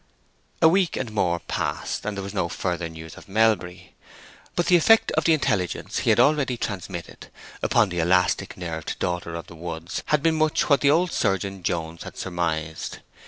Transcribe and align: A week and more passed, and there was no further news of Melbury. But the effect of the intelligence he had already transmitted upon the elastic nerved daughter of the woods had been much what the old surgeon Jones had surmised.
A 0.63 0.67
week 0.67 0.97
and 0.97 1.11
more 1.11 1.37
passed, 1.41 2.07
and 2.07 2.17
there 2.17 2.23
was 2.23 2.33
no 2.33 2.49
further 2.49 2.89
news 2.89 3.17
of 3.17 3.29
Melbury. 3.29 3.93
But 4.55 4.65
the 4.65 4.75
effect 4.75 5.11
of 5.11 5.25
the 5.25 5.33
intelligence 5.35 5.99
he 5.99 6.09
had 6.09 6.19
already 6.19 6.57
transmitted 6.57 7.27
upon 7.61 7.89
the 7.89 7.99
elastic 7.99 8.57
nerved 8.57 8.97
daughter 8.97 9.35
of 9.35 9.45
the 9.45 9.55
woods 9.55 10.01
had 10.07 10.23
been 10.23 10.33
much 10.37 10.67
what 10.67 10.81
the 10.81 10.89
old 10.89 11.11
surgeon 11.11 11.61
Jones 11.61 12.01
had 12.01 12.17
surmised. 12.17 12.97